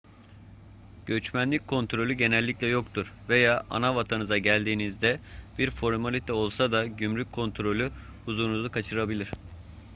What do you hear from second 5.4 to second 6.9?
bir formalite olsa da